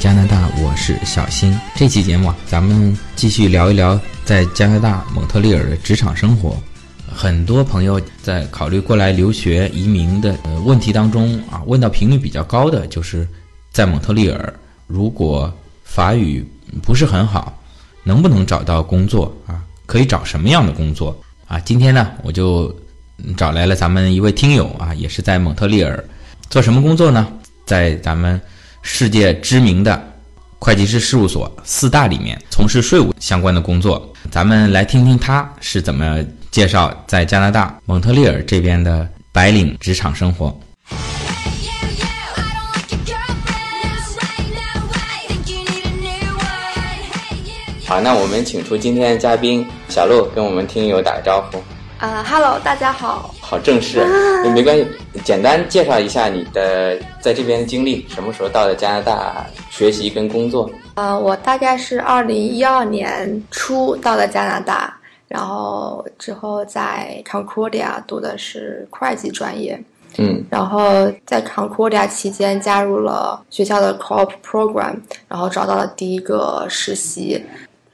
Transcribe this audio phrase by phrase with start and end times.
[0.00, 1.54] 加拿大，我是小新。
[1.76, 6.56] 这期节目啊，咱们继续聊一聊在加拿大蒙特利尔的职场生活。
[7.06, 13.28] 很多朋友在考虑过来留学、移民的呃问题当中啊，问到频率比较高的就是
[13.72, 14.50] 在蒙特利尔，
[14.86, 15.52] 如果
[15.84, 16.42] 法语
[16.82, 17.62] 不是很好，
[18.02, 19.62] 能不能找到工作啊？
[19.84, 21.14] 可以找什么样的工作
[21.46, 21.60] 啊？
[21.60, 22.74] 今天呢，我就
[23.36, 26.02] 找来了咱们一位听友啊，也是在蒙特利尔
[26.48, 27.28] 做什么工作呢？
[27.66, 28.40] 在咱们
[28.82, 30.02] 世界知名的
[30.58, 34.12] 会计师事务所四大里面从事税务相关的工作。
[34.30, 36.18] 咱们来听听他是怎么
[36.50, 40.48] 介绍在加拿大蒙特利尔这边的白领职场生活。
[47.86, 51.58] 好，那我们请出今天的嘉宾小鹿，跟我们听友打个招呼。
[51.98, 53.34] 啊、e l o 大家好。
[53.50, 54.06] 好正式，
[54.54, 54.86] 没关系，
[55.24, 60.70] 简单介绍一下你的在这边的经历，什么时候到的加拿大学习跟工作？
[60.94, 69.82] 呃，我大概是二零一二年初到的加拿大，然后之后在 Concordia 读的是会计专业，
[70.18, 70.44] 嗯。
[70.48, 74.94] 然后在 Concordia 期间加入了学校的 Co-op Program，
[75.26, 77.44] 然后找到了第一个实习，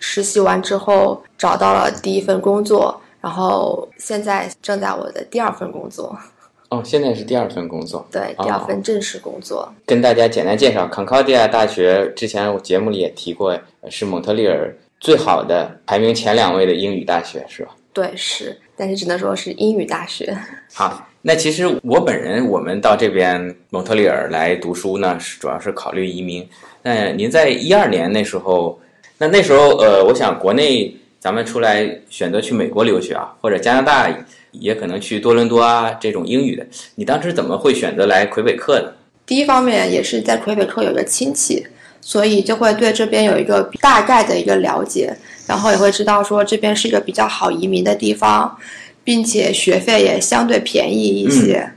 [0.01, 6.17] 实习完之后找到了第一份工作，然后现在正在我的第二份工作，
[6.71, 8.07] 哦，现在是第二份工作。
[8.13, 9.69] 对，第二份正式工作。
[9.85, 17.75] 跟大家简单介绍，Concordia 大学之前我节目里也提过，呃是蒙特利尔最好的排名前两位的英语大学，是吧？
[17.93, 20.33] 对，是，但是只能说是英语大学。
[20.73, 26.49] 好，那其实我本人，我们到这边蒙特利尔来读书呢，是主要是考虑移民。
[26.81, 28.79] 那您在一二年那时候，
[29.19, 30.95] 那那时候呃，我想国内
[31.27, 34.09] 咱们出来选择去美国留学啊，或者加拿大
[34.53, 36.65] 也可能去多伦多啊这种英语的，
[36.95, 38.93] 你当时怎么会选择来魁北克呢？
[39.27, 41.67] 第一方面也是在魁北克有个亲戚，
[42.01, 45.13] 所以就会对这边有一个大概的一个了解，
[45.49, 48.57] 然后也会知道说这边是一个比较好移民的地方，
[49.03, 51.69] 并且学费也相对便宜一些，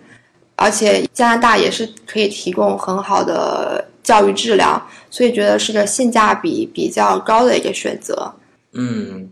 [0.58, 4.80] 而且加拿大也是可以提供很好的教育质量，
[5.10, 8.32] 所以觉得是个性价比比较高的一个选择。
[8.72, 9.28] 嗯，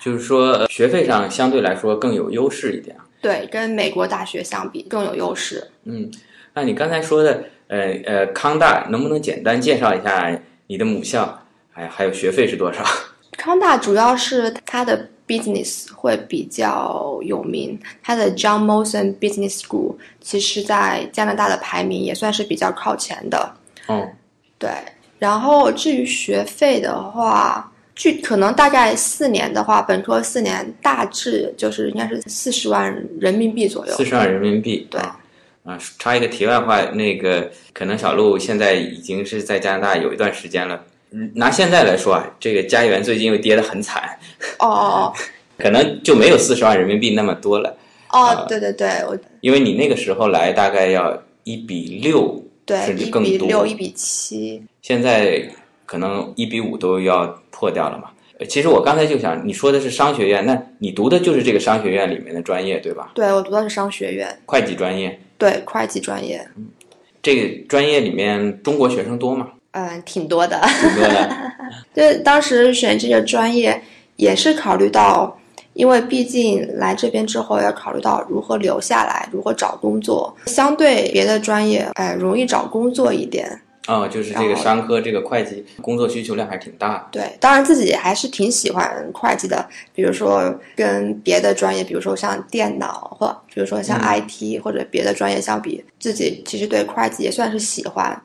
[0.00, 3.04] 就是说呃学费上相对来说更有优势一点啊。
[3.20, 5.70] 对，跟美国大学相比更有优势。
[5.84, 6.10] 嗯，
[6.54, 11.38] 那你刚才说的，呃呃，康大能不能简单介绍一下你的母校，
[11.74, 12.82] 哎还有学费是多少？
[13.36, 23.54] 康大主要是它的 business 会比较有名，它的 John Molson Business School 其实在加拿大的排名也算是比较靠前的。
[23.88, 24.06] 嗯，
[24.58, 24.70] 对，
[25.18, 27.69] 然后至于学费的话，
[28.00, 32.90] 据可能大概四年的话，本科四年大致就是应该是四十万
[33.20, 33.92] 人民币左右。
[33.92, 34.88] 四十万人民币。
[34.90, 35.20] 对啊，
[35.64, 40.82] 啊，插一个题外话，那个可能小鹿现在已经是在加拿大有一段时间了。
[41.10, 44.18] 嗯拿现在来说啊，这个加元最近又跌得很惨，
[44.60, 45.14] 哦哦哦
[45.62, 47.68] 可能就没有四十万人民币那么多了。
[48.12, 54.62] 哦哦，对对对，我因为你那个时候来大概要一比六，对甚至一更多比六、一比七。
[54.80, 55.46] 现在
[55.90, 58.10] 可能一比五都要破掉了嘛。
[58.38, 63.10] 呃其实我刚才就想，你说的是商学院，那你读的就是这个商学院里面的专业，对吧？
[63.12, 66.46] 对我读的是商学院，会计专业，对会计专业，
[67.20, 69.48] 这个专业里面中国学生多吗？
[69.72, 70.60] 嗯，挺多的。
[70.80, 71.28] 挺多的。
[71.92, 73.82] 就当时选这个专业，
[74.14, 75.36] 也是考虑到，
[75.74, 83.60] 因为毕竟来这边之后要考虑到如何留下来，如何找工作，相对别的专业，哎，容易找工作一点。
[83.86, 87.06] 哦，就是这个商科这个会计工作需求量还是挺大的。
[87.10, 98.22] 对，当然自己还是挺喜欢会计的，比如说跟别的专业，比如说像电脑或比如说像嗯 IT 或者别的专业相比，自己其实对会计也算是喜欢，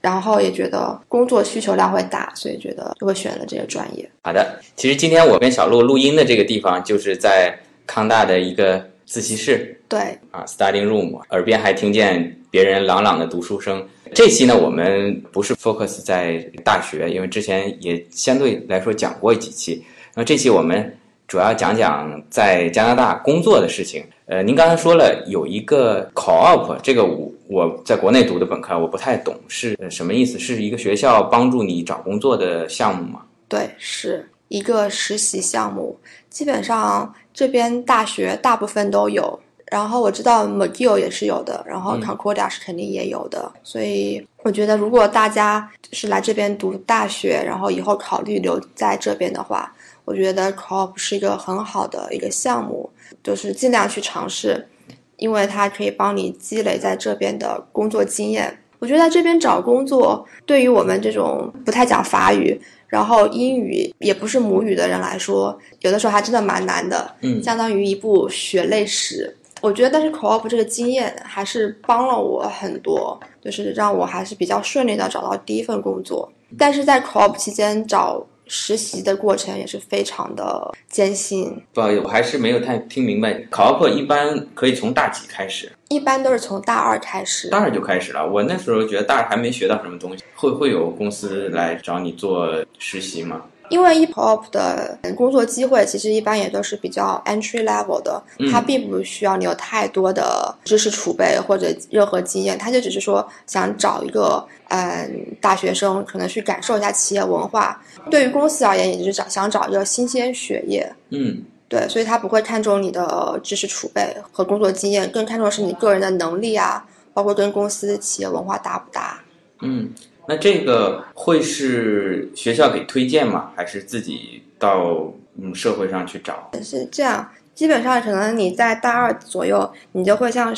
[0.00, 4.08] 然后也觉得工作需求量会大，所以觉得就会选了这个专业。
[4.22, 13.84] 好的，其实今天我跟小鹿录音的这个地方，就是在康大的一个自习室对，啊，studying room，耳边还听见别人朗朗的读书声。
[14.14, 19.82] 这期呢，我们不是 focus 在大学，因为之前也相对来说讲过几期。
[20.14, 20.94] 那这期我们
[21.26, 24.04] 主要讲讲在加拿大工作的事情。
[24.26, 30.38] 呃，您刚才说了有一个 co-op，这个我我在国内读的本科，我不太懂是什么意思？
[30.38, 33.22] 是一个学校帮助你找工作的项目吗？
[33.48, 35.98] 对，是一个实习项目，
[36.28, 39.38] 基本上这边大学大部分都有。
[39.72, 49.74] 然后我知道 McGill 也是有的，然后嗯 Concordia 是肯定也有的，所以我觉得如果大家是来这边读大学，然后以后考虑留在这边的话，
[50.04, 52.90] 我觉得 Co-op 是一个很好的一个项目，
[53.24, 54.68] 就是尽量去尝试，
[55.16, 58.54] 因为它可以帮你积累在这边的工作经验。
[58.78, 69.34] 我觉得在这边找工作，对于我们这种不太讲法语，然后英语也不是母语的人来说，有的时候还真的蛮难的，嗯相当于一部血泪史。
[69.62, 76.30] 我觉得，但是 co-op 这个经验还是帮了我很多，就是让我还是比较顺利的找到第一份工作。
[76.58, 83.32] 但是在 co-op 期间找实习的过程也是非常的艰辛，不好意思，我还是没有太听明白。
[83.50, 85.70] ，co-op 一般可以从大几开始？
[85.88, 87.48] 一般都是从大二开始。
[87.48, 88.26] 大二就开始了。
[88.28, 92.48] 我那时候觉得大二还没学到什么东西，会会有公司来找你做
[92.78, 93.42] 实习吗？
[93.68, 107.80] 因为 e-pop 的工作机会其实一般也都是比较 entry level 的，它并不需要你有太多的知识储备或者任何经验，它就只是说想找一个嗯大学生，可能去感受一下企业文化。
[108.10, 110.92] 对于公司而言，也就是找想找一个新鲜血液。
[111.10, 116.84] 嗯对，所以他不会看重你的知识储备和工作经验，更看重是你个人的能力啊，
[117.14, 119.18] 包括跟公司企业文化搭不搭。
[119.62, 119.88] 嗯，
[120.26, 123.50] 那这个会是学校给推荐吗？
[123.56, 126.50] 还是自己到嗯社会上去找？
[126.62, 130.54] 是这样，基本上可能你在大二左右，你就会向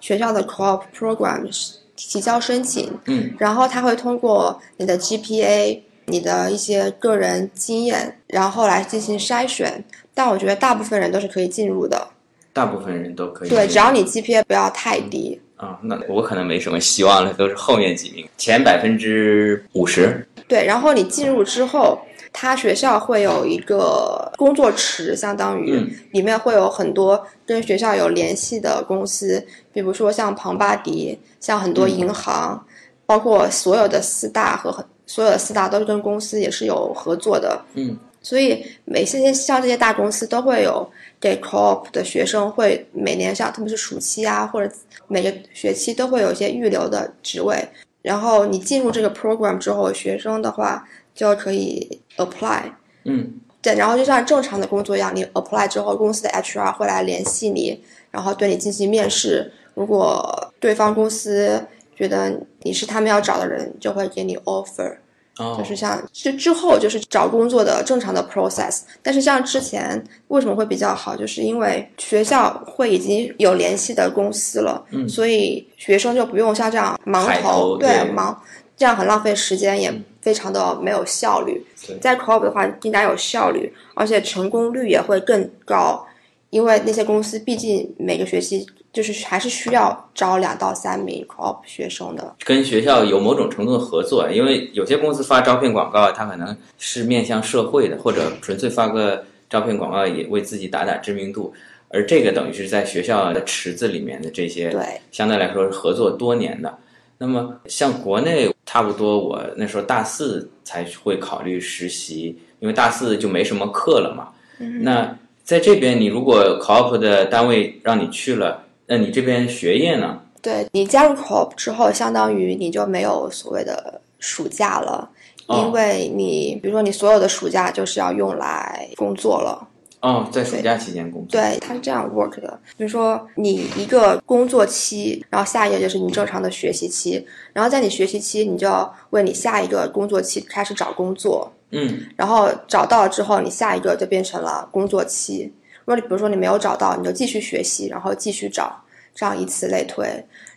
[0.00, 1.48] 学校的 co-op program
[1.96, 9.82] 提交申请，嗯然后他会通过你的 GPA、你的一些个人经验，然后来进行筛选。
[10.12, 12.08] 但我觉得大部分人都是可以进入的，
[12.52, 13.48] 大部分人都可以。
[13.48, 15.40] 对，只要你 GPA 不要太低。
[15.56, 20.26] 啊，那我可能没什么希望了，都是后面几名，前百分之五十。
[20.46, 21.98] 对，然后你进入之后，
[22.32, 32.62] 他学校会有一个工作池，相当于、嗯里面会有很多跟学校有联系的公司，比如说像庞巴迪，像很多银行，
[33.04, 37.60] 包括所有的四大和很所有的四大都是跟公司也是有合作的。
[37.74, 44.74] 嗯所以每这些像这些大公司都会有给 co-op 的学生会每年像特别是暑期啊，或者
[45.08, 47.66] 每个学期都会有一些预留的职位。
[48.02, 52.62] 然后你进入这个 program 之后，学生的话就可以 apply。
[53.04, 57.82] 嗯对，然后就像正常的工作一样，你 apply 之后，公司的 HR 会来联系你，
[58.12, 59.52] 然后对你进行面试。
[59.74, 61.66] 如果对方公司
[61.96, 64.98] 觉得你是他们要找的人，就会给你 offer。
[65.38, 78.40] 哦就是像之之后就是找工作的正常的 process，但是像之前为什么会比较好，就是因为学校会已经有联系的公司了，嗯所以学生就不用像这样忙海投对对忙，
[78.76, 79.92] 这样很浪费时间，也
[80.22, 81.64] 非常的没有效率。
[82.00, 86.04] 在 co-op 的话更加有效率，而且成功率也会更高，
[86.50, 92.34] 因为那些公司毕竟每个学期就是还是需要招两到三名 co-op 学生的。
[92.46, 101.52] 跟学校有某种程度的合作，因为有些公司发招聘广告，它可能是面向社会的，或者纯粹发个招聘广告也为自己打打知名度。
[101.90, 106.78] 而这个等于是在学校的池子里面的这些，对，相对来说是合作多年的。
[107.18, 114.28] 那么像国内差不多，我那时候大四才会考虑实习，因为大四就没什么课了嘛。
[114.58, 115.14] 嗯那
[115.44, 120.20] 在这边，你如果 co-op 的单位让你去了，那你这边学业呢？
[120.42, 125.10] 对你加入 co-op 之后，相当于你就没有所谓的暑假了，
[125.46, 129.68] 哦因为你比如说你所有的暑假就是要用来工作了。
[130.00, 131.40] 哦，在暑假期间工作。
[131.40, 132.60] 对，它是这样 work 的。
[132.76, 145.52] 比如说你一个工作期，然后下一个就是你正常的学习期，然后在你学习期，你就要为你下一个工作期开始找工作，嗯然后找到了之后，你下一个就变成了工作期。
[145.86, 148.76] 如果你比如说你没有找到，你就继续学习，然后继续找，
[149.14, 150.06] 这样以此类推。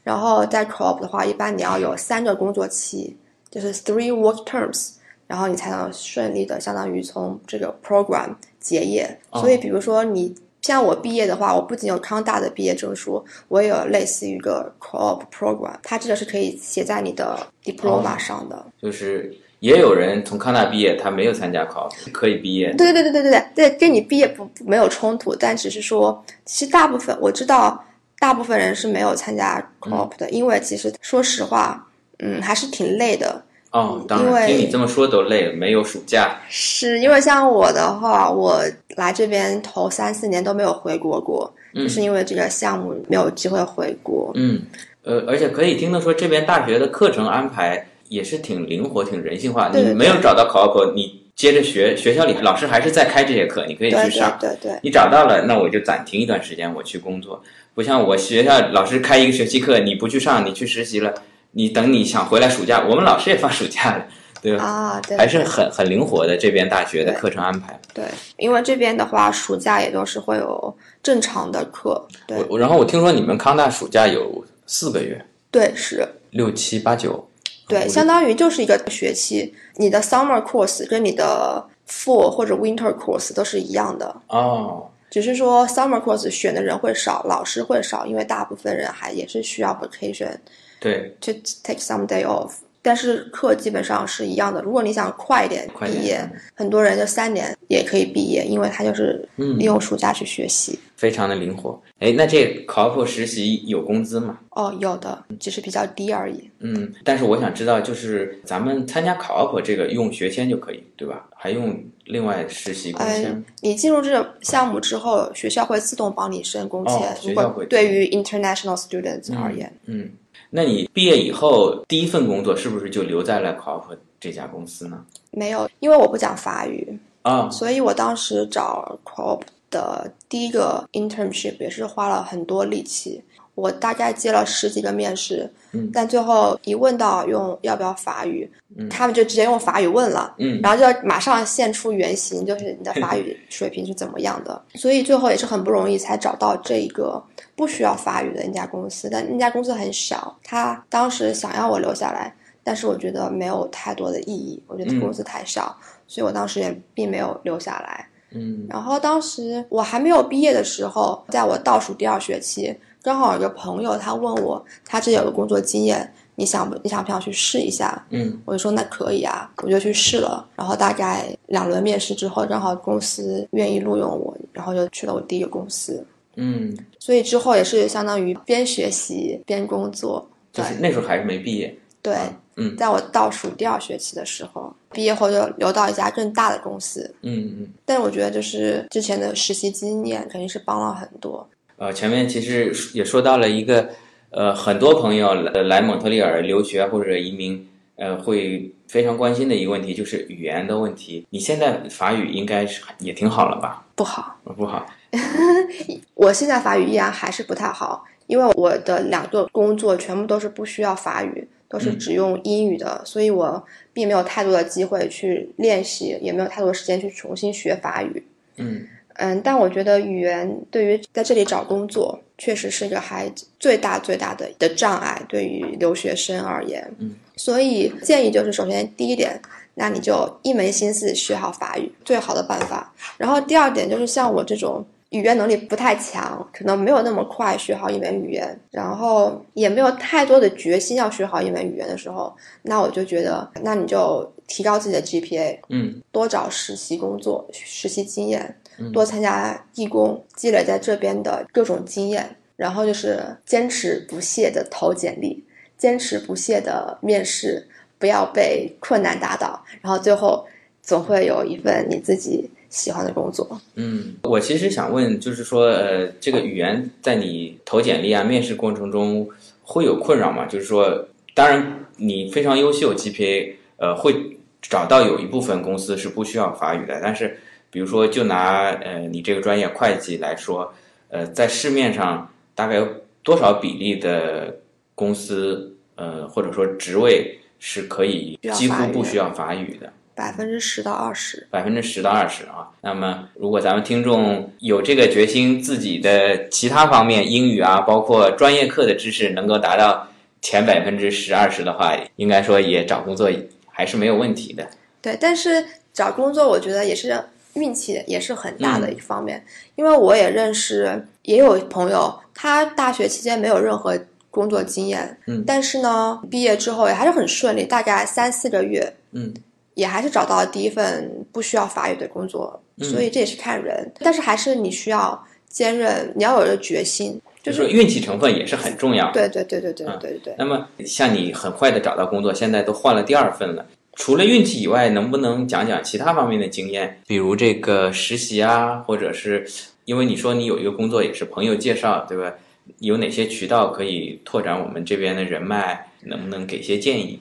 [0.04, 3.16] 然后在 co-op 的话，一般你要有三个工作期，
[3.52, 4.94] 就是 three work terms，
[5.28, 9.08] 然后你才能顺利的相当于从这个 program 结业。
[9.30, 18.66] 哦所以比如说你像我毕业的话，我不仅有康大的毕业证书，我也有类似于一个 co-op program，它这个是可以写在你的 diploma 上的。
[18.82, 22.74] 就是也有人从康大毕业，他没有参加考，可以毕业。
[22.74, 27.84] 对对对对对对对，跟你毕业不不没有冲突，但只是说，其实大部分我知道，
[28.20, 31.88] 大部分人是没有参加 co-op 的，因为其实说实话，
[32.20, 33.44] 嗯，还是挺累的。
[33.72, 36.40] 哦，当然，因为听你这么说都累了，没有暑假。
[36.50, 38.64] 是因为像我的话，我
[38.96, 44.32] 来这边头三四年都没有回国过，嗯就是因为这个项目没有机会回国。
[44.34, 44.60] 嗯，
[45.04, 49.70] 呃，而且可以听得说，这边大学的课程安排也是挺灵活、挺人性化。
[49.74, 54.38] 你没有找到 co-op，你接着学，学校里老师还是在开这些课，你可以去上。
[54.38, 57.42] 对对对，你找到了，那我就暂停一段时间，我去工作。
[57.74, 61.14] 不像我学校老师开一个学期课，你不去上，你去实习了，
[61.52, 64.06] 你等你想回来暑假，我们老师也放暑假了，
[64.42, 64.64] 对吧？
[64.64, 67.80] 啊，对，还是很很灵活的这边大学的课程安排。
[67.94, 68.04] 对，
[68.38, 72.06] 因为这边的话，暑假也都是会有正常的课。
[72.28, 77.26] 对然后我听说你们康大暑假有四个月，对是，六七八九。
[77.70, 84.14] 对，相当于就是一个学期，你的 summer course 跟你的 fall 或者 winter course 都是一样的。
[84.28, 90.36] 哦，只是说 summer course 选的人会少，老师会少，因为大部分人还也是需要 vacation
[90.80, 91.32] 对，to
[91.64, 92.54] take some day off。
[92.82, 94.62] 但是课基本上是一样的。
[94.62, 100.78] 如果你想快一点毕业，很多人就三年也可以毕业，因为他就是利用暑假去学习。
[100.96, 101.82] 非常的灵活。
[102.00, 104.38] 哎，那这 co-op 实习有工资吗？
[104.50, 106.50] 哦，有的，只是比较低而已。
[106.60, 111.26] 嗯，但是我想知道，就是咱们参加 co-op 这个用学签就可以，对吧？
[111.36, 116.96] 还用另外实习工签嗯？，你进入这个项目之后，学校会自动帮你申工签。
[116.96, 120.10] 哦学如校会果对于 international students 而言，嗯，
[120.50, 125.06] 那你毕业以后第一份工作是不是就留在了 co-op 这家公司呢？
[125.32, 133.24] 没有，因为我不讲法语，啊、所以我当时找 Co-op 的第一个 internship 也是花了很多力气。
[133.60, 138.50] 我大概接了十几个面试，嗯但最后一问到用要不要法语，
[138.90, 144.62] 他们就直接用法语问了，嗯然后就要马上现出原形，就是你的法语 水平是怎么样的。
[144.76, 147.22] 所以最后也是很不容易才找到这一个
[147.56, 155.76] 不需要法语的那家公司，但那家公司很小，他当时想要我留下来，但是我觉得没有太多的意义，我觉得嗯公司太小，
[156.08, 158.06] 所以我当时也并没有留下来。
[158.32, 168.06] 嗯然后当时我还没有毕业的时候，在我倒数第二学期，刚好有个朋友他问我，他这有个工作经验，你想不你想不想去试一下？
[168.10, 170.46] 嗯我就说那可以啊，我就去试了。
[170.56, 176.06] 然后大概两轮面试之后，正好公司愿意录用我，然后就去了我第一个公司。
[176.36, 180.26] 嗯，所以之后也是相当于边学习边工作。
[180.52, 181.74] 就是那时候还是没毕业。
[182.02, 182.16] 对，
[182.56, 187.14] 嗯在我倒数第二学期的时候，毕业后就留到一家更大的公司。
[187.22, 187.68] 嗯嗯。
[187.86, 191.48] 但是我觉得就是之前的实习经验肯定是帮了很多。
[191.80, 193.90] 呃，前面其实也说到了一个，
[194.32, 201.26] 呃，很多朋友来来蒙特利尔留学或者移民，呃，会非常关心的一个问题就是语言的问题。
[201.30, 203.86] 你现在法语应该是也挺好了吧？
[203.96, 204.86] 不好，呃不好，
[206.16, 218.22] 我现在法语依然还是不太好，因为我的两个工作全部都是不需要法语，都是只用英语的，所以我并没有太多的机会去练习，也没有太多时间去重新学法语。
[218.58, 218.86] 嗯
[219.20, 226.90] 嗯，但我觉得语言对于在这里找工作确实是一个还最大最大的的障碍，对于留学生而言。
[227.00, 229.40] 嗯，所以建议就是，首先第一点，
[229.76, 232.94] 那你就一门心思学好法语，最好的办法。
[233.18, 248.56] 然后第二点就是像我这种语言能力不太强，可能没有那么快学好一门语言，然后也没有太多的决心要学好一门语言的时候，那我就觉得，那你就提高自己的 GPA，嗯多找实习工作、实习经验嗯，
[248.94, 252.36] 多参加义工，积累在这边的各种经验。
[252.56, 255.42] 然后就是坚持不懈的投简历，
[255.78, 257.66] 坚持不懈的面试，
[257.98, 259.64] 不要被困难打倒。
[259.80, 260.46] 然后最后
[260.84, 263.50] 总会有一份你自己喜欢的工作。
[263.76, 269.30] 嗯，我其实想问，就是说，呃，这个语言在你投简历啊、面试过程中
[269.64, 270.46] 会有困扰吗？
[270.46, 277.40] 就是说，当然你非常优秀，GPA，呃，会找到有一部分公司是不需要法语的，但是
[277.72, 280.74] 比如说，就拿呃你这个专业会计来说，
[281.10, 282.88] 呃，在市面上大概有
[283.24, 284.56] 多少比例的
[284.96, 289.92] 公司，呃，或者说职位是可以几乎不需要法语的？
[290.16, 292.68] 百分之十到二十，百分之十到二十啊。
[292.82, 300.06] 那么，如果咱们听众有这个决心，自己的其他方面英语啊，包括专业课的知识能够达到
[300.42, 303.32] 前百分之十二十的话，应该说也找工作
[303.68, 304.68] 还是没有问题的。
[305.02, 307.18] 对，但是找工作我觉得也是
[307.54, 309.44] 运气也是很大的一方面，
[309.76, 313.98] 因为我也认识也有朋友，他大学期间没有任何
[314.30, 319.34] 工作经验，嗯但是呢，毕业之后也还是很顺利，大概三四个月，嗯，
[319.74, 329.14] 也还是找到了第一份不需要法语的工作，嗯所以这也是看人，但是还是你需要坚韧，你要有这个决心，就就是运气成分也是很重要的。
[329.14, 330.36] 对对对对对对对对。
[330.38, 333.66] 那么，像你很快的找到工作，现在都换了第二份了。
[334.00, 337.02] 除了运气以外，能不能讲讲其他方面的经验？
[337.06, 339.46] 比如这个实习啊，或者是
[339.84, 342.34] 因为你说你有一个工作也是朋友介绍，对吧？
[342.80, 345.92] 有哪些渠道可以拓展我们这边的人脉？
[346.04, 347.20] 能不能给些建议？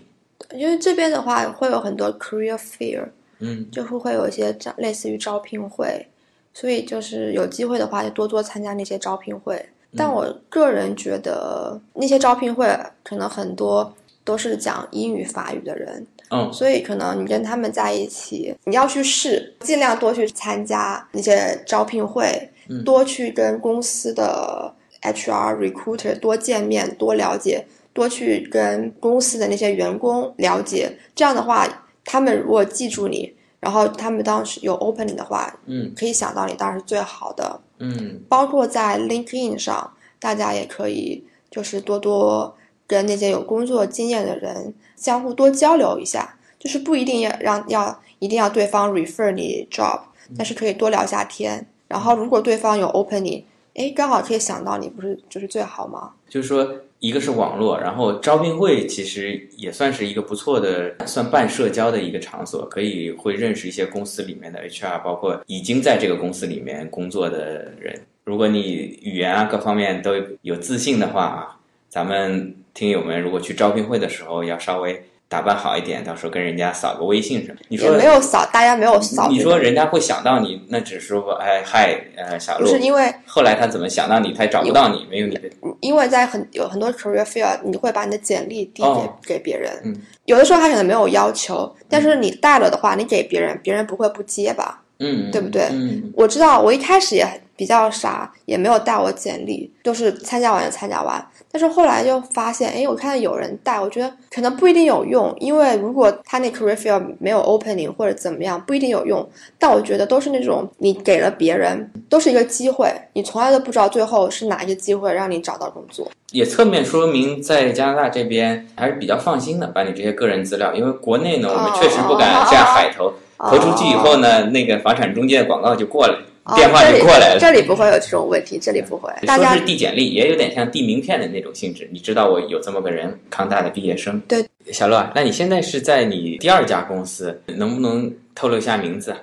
[0.55, 3.05] 因为这边的话会有很多 career fair，
[3.41, 6.07] 嗯就是会有一些招类似于招聘会，
[6.55, 9.61] 所以就是有机会的话就多多参加那些招聘会。
[9.97, 12.69] 但我个人觉得那些招聘会
[13.03, 13.93] 可能很多
[14.23, 22.51] 都是讲英语、法语的人，嗯所以可能你跟他们在一起，你要去试，尽量多去参加那些招聘会，
[22.85, 27.67] 多去跟公司的 HR、recruiter 多见面、多了解。
[27.95, 30.97] 多去跟公司的那些员工了解。
[31.17, 31.67] 这样的话，
[32.05, 37.61] 他们如果记住你，然后他们当时有 opening 的话，嗯可以想到你，当然是最好的。
[37.81, 42.55] 嗯包括在 LinkedIn 上，大家也可以就是多多
[42.87, 50.01] 跟那些有工作经验的人相互多交流一下，就是不一定要让要一定要对方 refer 你 job，
[50.37, 51.67] 但是可以多聊一下天。
[51.87, 56.11] 然后如果对方有 opening，哎，刚好可以想到你，不是就是最好吗？
[56.29, 67.99] 就是说，一个是网络，然后招聘会其实也算是一个不错的，算半社交的一个场所，可以会认识一些公司里面的 HR，包括已经在这个公司里面工作的人。
[68.25, 70.13] 如果你语言啊各方面都
[70.43, 71.57] 有自信的话啊，
[71.89, 77.57] 咱们听友们如果去招聘会的时候要稍微打扮好一点，到时候跟人家扫个微信什么。
[77.69, 79.29] 你说没有扫，大家没有扫。
[79.29, 82.67] 你说人家会想到你，那只是说哎嗨呃小鹿。
[82.67, 85.43] 不是，因为后来他怎么想到你，他找不到你，没有你的
[85.81, 89.19] 因为在很有很多 career fair，你会把你的简历递给、哦。
[89.23, 89.95] 给别人，嗯。
[90.25, 94.83] 有的时候他可能没有要求，但是你带了的话，你给别人，别人不会不接吧？
[95.01, 95.69] 嗯，对不对？
[95.71, 96.11] 嗯。
[96.17, 97.27] 我知道，我一开始也
[97.59, 101.23] 比较傻，也没有带我简历，就是参加完就参加完。
[101.51, 109.29] 但是后来就发现，哎，我看到有人带，我觉得可能不一定有用，因为如果他那 career field 没有 opening 或者怎么样，不一定有用。
[109.59, 116.09] 但我觉得都是那种你给了别人，都是一个机会，你从来都不知道最后是哪一个机会让你找到工作。
[116.31, 123.07] 也侧面说明在加拿大这边还是比较放心的，把你这些个人资料，因为国内呢，我们确实不敢这样海投，
[123.39, 126.19] 哦投出去以后呢，那个房产中介广告就过来，哦
[126.57, 127.39] 电话就过来了。
[127.39, 129.13] 这里这里不会有这种问题，这里不会。
[129.27, 131.89] 大家说是递简历，也有点像递名片的那种性质。
[131.93, 134.21] 你知道我有这么个人，康大的毕业生。
[134.29, 139.15] 对，小乐啊，那你现在是在你第二家公司，能不能透露一下名字？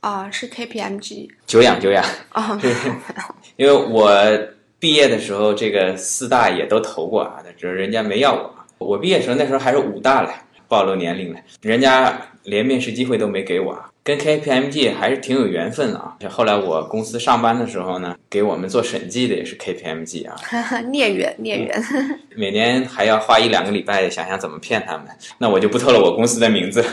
[0.00, 2.60] 啊、是 KPMG 久仰久仰，啊、
[3.56, 4.12] 因为我
[4.78, 8.54] 毕业的时候，这个四大也都投过啊，只是人家没要我。
[8.76, 10.28] 我毕业时候那时候还是武大嘞，
[10.68, 13.88] 暴露年龄了，人家连面试机会都没给我啊。
[14.04, 16.14] 跟 KPMG 还是挺有缘分的啊。
[16.28, 20.36] 后来我公司上班的时候呢，给我们做审计的也是 KPMG 啊，
[20.90, 21.82] 孽缘孽缘。
[22.36, 25.06] 每年还要花一两个礼拜想想怎么骗他们。
[25.38, 26.84] 那我就不透露我公司的名字。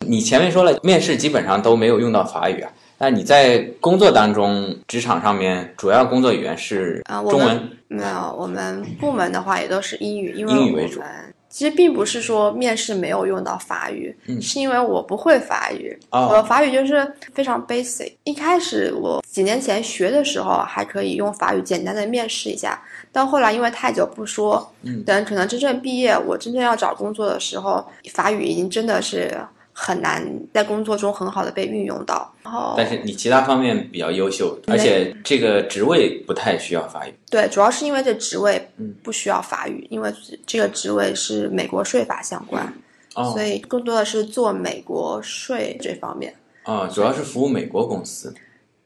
[0.00, 2.72] 你前面说了，面试基本上都没有用到法语啊。
[2.96, 7.46] 那你在工作当中，职场上面主要工作语言是啊中文？
[7.46, 14.42] 们没有，我们部门的话也都是英语，因为英语为主我们其实并不是说面试没有用到法语，嗯。
[14.42, 18.12] 是因为我不会法语，哦我法语就是非常 basic。
[18.24, 25.04] 一开始我几年前学的时候还可以用法语简单的面试一下，但后来因为太久不说，嗯。
[25.04, 29.32] 等可能真正毕业，我真正要找工作的时候，法语已经真的是
[29.74, 32.32] 很难在工作中很好的被运用到。
[32.42, 37.14] 然后但是你其他方面比较优秀，而且这个职位不太需要法语。
[37.28, 40.10] 对，主要是因为这职位嗯不需要法语，因为
[40.46, 42.72] 这个职位是美国税法相关，
[43.14, 46.34] 哦所以更多的是做美国税这方面。
[46.64, 48.32] 哦，主要是服务美国公司。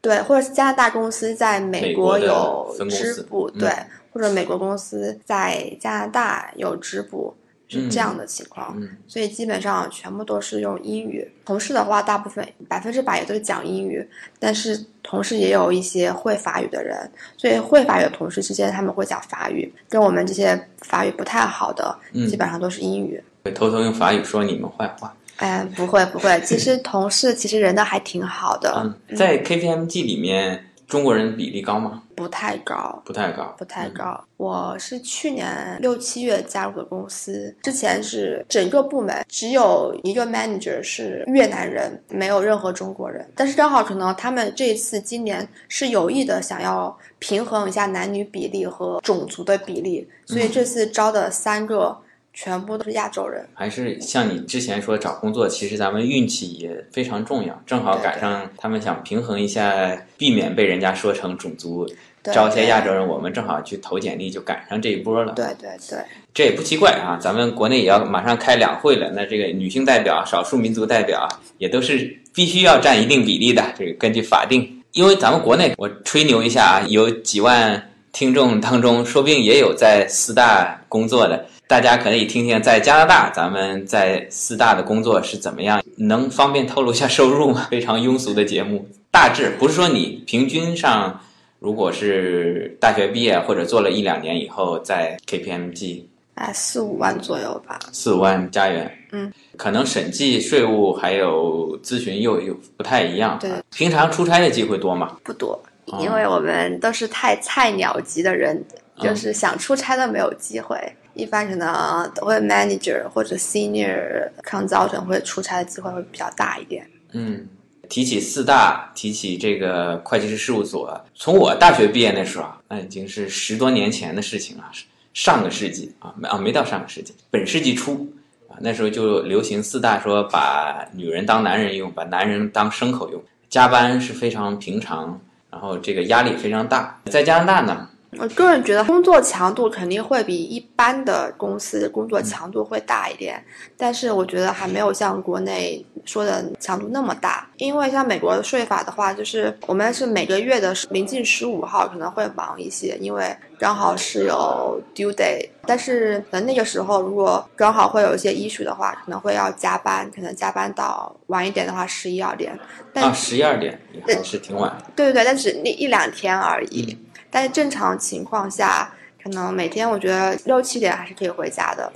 [0.01, 3.71] 对，或者是加拿大公司在美美国有支部，嗯对，
[4.13, 7.35] 或者美国公司在加拿大有支部，
[7.69, 8.75] 是这样的情况。
[8.81, 11.29] 嗯所以基本上全部都是用英语。
[11.45, 14.07] 同事的话，大部分百分之百也都是讲英语，
[14.39, 23.23] 但是同事也有一些会法语的人，所以会法语的同事之间他们会讲法语，跟我们这些法语不太好的，嗯基本上都是英语。
[23.45, 25.15] 会偷偷用法语说你们坏话。
[25.37, 32.03] 哎，不会不会，其实同事其实人都还挺好的，嗯，在 KPMG 里面，中国人比例高吗？
[32.17, 33.01] 不太高。
[33.05, 33.55] 不太高。
[33.59, 34.25] 不太高。
[34.39, 43.29] 我是去年六七月加入的公司，之前是整个部门只有一个 manager 是越南人，没有任何中国人。
[43.37, 51.95] 但是刚好可能他们这一次今年是有意的想要平衡一下男女比例和种族的比例，所以这次招的三个
[52.41, 53.45] 全部都是亚洲人。
[53.53, 61.85] 还是像你之前说找工作，其实咱们运气也非常重要，正好赶上他们想平衡一下，避免被人家说成种族，
[62.23, 65.33] 招一些亚洲人，我们正好去投简历，就赶上这一波了。
[65.33, 65.99] 对对对，
[66.33, 74.81] 这也不奇怪啊，咱们国内也要马上开两会了，那这个女性代表、少数民族代表也都是必须要占一定比例的，这个根据法定。
[74.93, 87.69] 因为咱们国内，我吹牛一下啊，有几万听众当中，说不定也有在四大工作的，大家可以听听在加拿大咱们在四大的工作是怎么样，能方便透露一下收入吗？
[87.71, 91.21] 非常庸俗的节目，大致不是说你平均上。
[91.61, 96.05] 如果是大学毕业或者做了一两年以后，在 KPMG
[96.35, 97.77] 哎，四五万左右吧。
[97.93, 103.37] 四五万加元，嗯，可能审计、税务还有咨询又又不太一样。
[103.41, 105.17] 对，平常出差的机会多吗？
[105.25, 105.61] 不多，
[106.01, 108.65] 因为我们都是太菜鸟级的人，
[109.01, 110.81] 就是想出差都没有机会。
[111.19, 116.89] 一般可能都会 manager 或者 senior consultant 会出差的机会会比较大一点。
[117.13, 117.45] 嗯，
[117.89, 124.71] 提起四大，提起这个会计师事务所，从我大学毕业那时候啊，那已经是十多年前的事情了，
[125.13, 128.09] 上个世纪啊，没啊没到上个世纪，本世纪初
[128.49, 137.89] 啊，那时候就流行四大，说把女人当男人用，把男人当牲口用，加班是非常平常，然后这个压力非常大，在加拿大呢。
[138.17, 143.45] 我个人觉得工作强度肯定会比一般的公司工作强度会大一点，
[143.77, 147.47] 但是我觉得还没有像国内说的强度那么大。
[147.59, 155.47] 因为像美国的税法的话，就是我们是每个月的临近十五号可能会忙一些，因为刚好是有 due day。
[155.67, 162.59] 但是等那个时候如果刚好会有一些 issue 的话，可能会要加班，可能加班到晚一点的话十一二点。
[162.95, 164.75] 啊，十一二点也还是挺晚。
[164.97, 166.97] 对对对，但是那一两天而已。
[167.31, 171.93] 但是正常情况下，可能每天我觉得六七点还是可以回家的。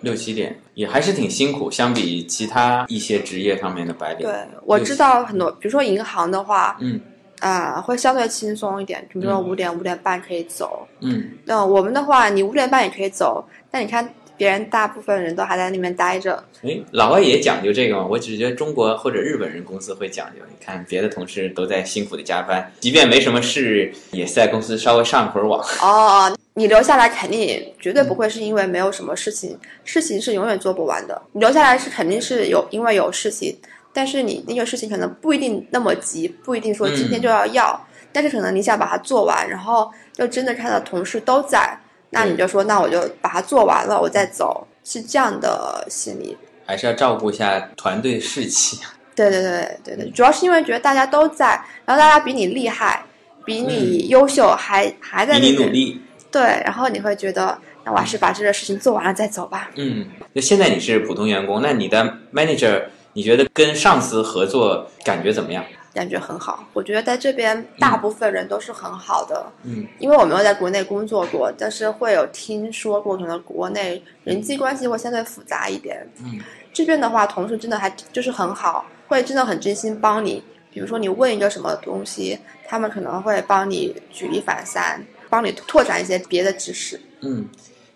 [0.00, 4.26] 六七点也还是挺辛苦，相比其他一些职业上面的白领。
[4.26, 7.00] 对，我知道很多，比如说银行的话，嗯，
[7.40, 10.86] 啊，会相对轻松一点，比如说五点五点半可以走。
[11.00, 14.08] 嗯，那我们的话，你五点半也可以走，但你看。
[14.36, 16.42] 别人大部分人都还在那边待着。
[16.62, 18.06] 哎，老外也讲究这个吗？
[18.08, 20.42] 我只觉得中国或者日本人公司会讲究。
[20.48, 25.64] 你看别的同事都在辛苦的加班，即便没什么事，也是在公司稍微上会儿网。
[25.80, 31.20] 哦，你留下来肯定绝对不会是因为没有什么事情，事情是永远做不完的。
[31.32, 33.56] 你留下来是肯定是有因为有事情，
[33.92, 41.78] 但是你那个事情可能不一定那么急，不一定说今天就要要，但是可能你想把它做完，然后又真的看到同事都在。
[42.10, 46.36] 那你就说，那我就把它做完了，我再走，是这样的心理。
[46.64, 48.78] 还是要照顾一下团队士气。
[49.14, 51.48] 对对对对对，主要是因为觉得大家都在，
[51.84, 53.02] 然后大家比你厉害，
[53.44, 56.02] 比你优秀，还还在比你努力。
[56.30, 59.70] 对，然后你会觉得，那我还是把这个事情做完了再走吧。
[59.76, 62.82] 嗯，那现在你是普通员工，那你的 manager，
[63.14, 65.64] 你觉得跟上司合作感觉怎么样？
[65.96, 69.50] 感觉很好，我觉得在这边大部分人都是很好的。
[69.64, 76.06] 嗯，因为我没有在国内工作过，但是会有听说过，可能国内人际关系会相对复杂一点。
[76.22, 76.38] 嗯，
[76.70, 80.44] 这边的话，同事真的还就是很好，会真的很真心帮你。
[80.70, 87.00] 比如说你问一个什么东西，他们可能会帮你举一反三，帮你拓展一些别的知识。
[87.22, 87.48] 嗯，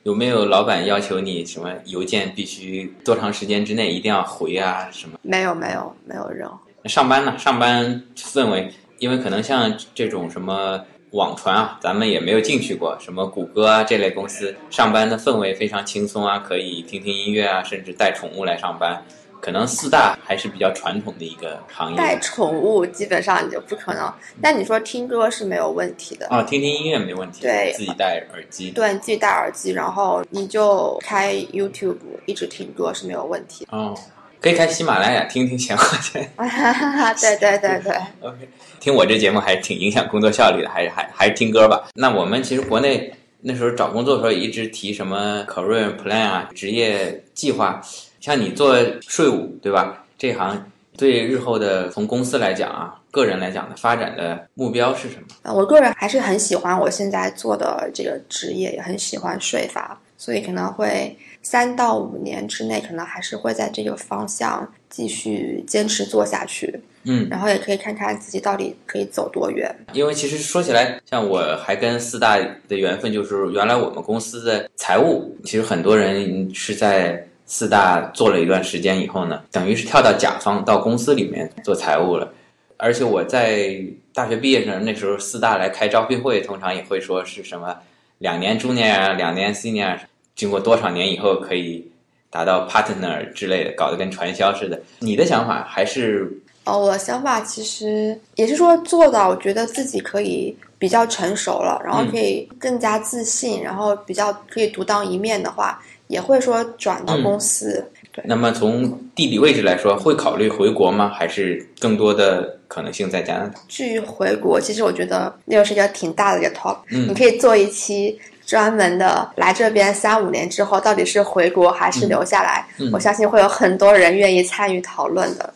[0.04, 4.88] 有没有老板要求你什么邮件必须多长时间之内一定要回啊？
[4.90, 5.18] 什么？
[5.20, 6.58] 没有，没有，没有任何。
[6.84, 7.36] 上班呢？
[7.38, 12.96] 上班氛围，因为可能像这种什么网传啊，咱们也没有进去过。
[12.98, 19.02] 什么谷歌啊这类公司，上班的氛围非常轻松啊，可以听听音乐啊，甚至带宠物来上班。
[19.42, 21.96] 可能四大还是比较传统的一个行业。
[21.96, 24.12] 带宠物基本上你就不可能。
[24.42, 27.40] 但你说听歌是没有问题的啊，听听音乐没问题。
[27.42, 28.70] 对，自己戴耳机。
[28.70, 33.66] 对，自己戴耳机，然后你就开 YouTube 一直听歌是没有问题。
[33.70, 33.94] 哦。
[34.40, 36.14] 可以开喜马拉雅听听闲话去。
[37.20, 37.92] 对对对对。
[38.20, 38.48] OK，
[38.80, 41.88] 听我这节目还是挺影响工作效率的，还是还还是听歌吧。
[41.94, 47.82] 那我们其实国内那时候找工作的时候也一直提什么 career plan 啊，职业计划。
[48.18, 50.04] 像你做税务对吧？
[50.18, 55.52] 这行对日后的从公司来讲啊，个人来讲的发展的目标是什么？
[55.54, 61.14] 我个人还是很喜欢我现在做的这个职业，也很喜欢税法，所以可能会。
[61.42, 66.80] 三到五年之内，可能还是会在这个方向继续坚持做下去。
[67.04, 69.74] 嗯，然后也可以看看自己到底可以走多远。
[69.94, 72.36] 因为其实说起来，像我还跟四大
[72.68, 82.30] 的缘分，就是原来我们公司的财务，其实很多人是在四大做了一段时间以后呢，等于是跳到甲方到公司里面做财务了。
[82.76, 87.78] 而且我在大学毕业时，那时候四大来开招聘会，通常也会说是什么
[88.18, 89.98] 两年 junior，两年 senior。
[90.40, 91.86] 经过多少年以后可以
[92.30, 94.80] 达到 partner 之类的，搞得跟传销似的。
[95.00, 96.32] 你的想法还是？
[96.64, 107.84] 哦，我的想法其实也是说做到，我觉得自己可以比较成熟了，然后可以更加自信，然后比较可以独当一面的话，也会说转到公司。
[108.10, 108.24] 对。
[108.26, 111.10] 那么从地理位置来说，会考虑回国吗？
[111.14, 113.60] 还是更多的可能性在加拿大？
[113.68, 116.78] 至于回国，其实我觉得那个是一个挺大的一个 top。
[116.88, 117.08] 嗯。
[117.08, 118.18] 你可以做一期。
[118.50, 122.66] 专门的来这边三五年之后，到底是回国还是留下来？
[122.92, 125.54] 我相信会有很多人愿意参与讨论的。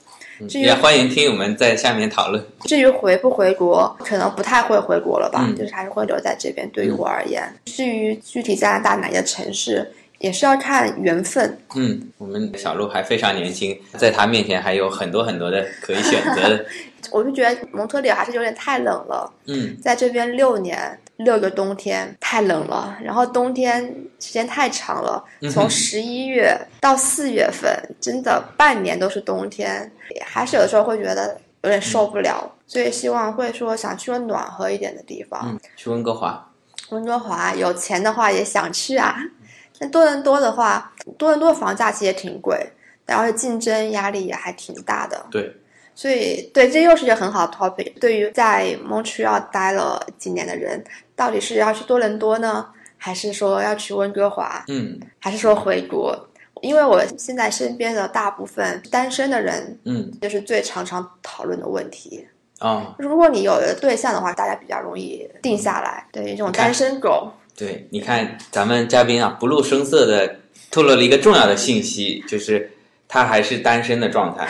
[0.50, 2.40] 也欢迎听友们在下面讨论。
[2.66, 6.70] 至于回不回国，可能不太会回国了吧，就是还是会留在这边。
[6.70, 11.58] 对于我而言，至于具体加拿大哪些城市，也是要看缘分。
[11.74, 16.64] 嗯，我们小鹿还非常年轻，在他面前还有很多很多的可以选择的。
[17.10, 19.32] 我就觉得蒙特利尔还是有点太冷了。
[19.46, 23.84] 嗯，在这边六年六个冬天太冷了，然后冬天
[24.18, 29.90] 时间太长了，从十一月到四月份，真的半年都是冬天，
[30.24, 32.50] 还是有的时候会觉得有点受不了。
[32.66, 35.40] 所以希望会说想去个暖和一点的地方。
[35.44, 36.50] 嗯，去温哥华。
[36.90, 39.16] 温哥华有钱的话也想去啊。
[39.78, 42.72] 那多伦多的话，多伦多的房价其实也挺贵，
[43.06, 45.26] 然后竞争压力也还挺大的。
[45.30, 45.54] 对。
[45.96, 47.92] 所以，对，这又是一个很好的 topic。
[48.00, 50.82] 对于在 Montreal 待了几年的人，
[51.16, 54.64] 到底是要去多伦多呢，还是说要去温哥华？
[54.68, 56.28] 嗯，还是说回国？
[56.62, 62.26] 因为我现在身边的大部分单身的人，嗯，就是最常常讨论的问题。
[62.60, 66.06] 啊，如果你有了对象的话，大家比较容易定下来。
[66.12, 70.36] 对这种单身狗，对，你看咱们嘉宾啊，不露声色的
[70.70, 72.70] 透露了一个重要的信息，就是
[73.06, 74.48] 他还是单身的状态。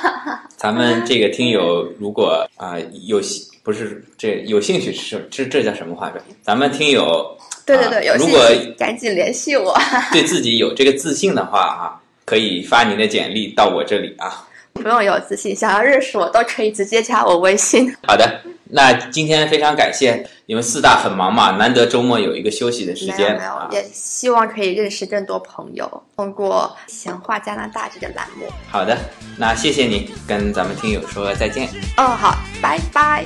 [0.56, 3.20] 咱们这个听友如果啊有
[3.66, 6.08] 不是这有兴趣是这这叫什么话？
[6.08, 8.38] 这咱们听友对对对，有如果
[8.78, 9.76] 赶紧联系我，
[10.14, 14.46] 对自己有这个自信的话啊，可以发您的简历到我这里啊。
[14.72, 17.92] 不用有自信，想要认识我都可以直接加我微信。
[18.06, 28.46] 好的，那今天非常感谢你们四大很忙嘛，难得周末有一个休息的时间，没有，也希望可以认识更多朋友，通过闲话加拿大这个栏目。
[28.70, 28.96] 好的，
[29.36, 31.68] 那谢谢你，跟咱们听友说再见。
[31.96, 33.24] 哦，好，拜拜。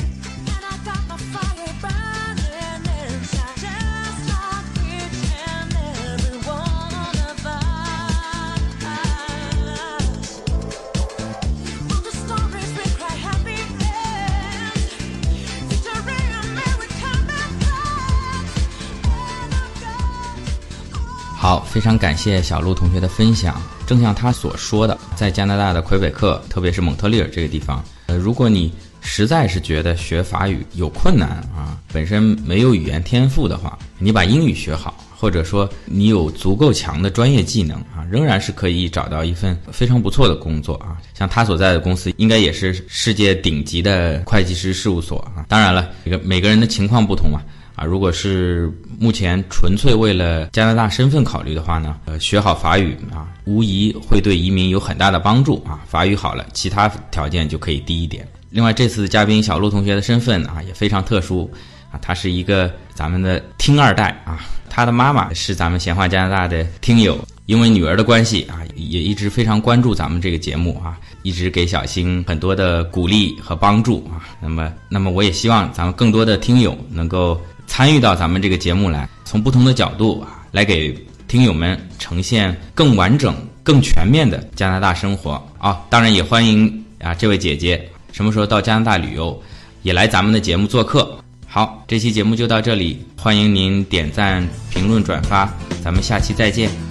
[21.71, 23.63] 非常感谢小鹿同学的分享。
[23.87, 40.99] 正像他所说的，在加拿大的魁北克，特别是蒙特利尔这个地方，呃，如果你实在是觉得学法语有困难啊，本身没有语言天赋的话，你把英语学好，或者说你有足够强的专业技能啊，仍然是可以找到一份非常不错的工作啊。
[41.15, 45.47] 像他所在的公司，应该也是世界顶级的会计师事务所啊。
[45.49, 47.41] 当然了，这个每个人的情况不同嘛。
[47.81, 55.81] 啊，如果是目前纯粹为了加拿大身份考虑的话呢，呃，学好法语啊，无疑会对移民有很大的帮助啊。
[55.89, 58.29] 法语好了，其他条件就可以低一点。
[58.51, 61.51] 另外，这次嘉宾小鹿同学的身份啊也非常特殊
[61.91, 74.21] 啊，他是一个咱们的听二代啊，他的妈妈是咱们闲话加拿大的听友，因为女儿的关系啊，也一直非常关注咱们这个节目啊，一直给小新很多的鼓励和帮助啊。
[74.39, 77.41] 那么，那么我也希望咱们更多的听友能够。
[77.71, 80.93] 参与到咱们这个节目来，从不同的角度啊，来给
[81.29, 85.81] 听友们呈现更完整、更全面的加拿大生活啊！
[85.89, 89.41] 当然也欢迎啊，这位姐姐什么时候到加拿大旅游，
[89.83, 91.17] 也来咱们的节目做客。
[91.47, 95.49] 好，这期节目就到这里，欢迎您点赞、评论、转发，
[95.83, 96.90] 咱们下期再见。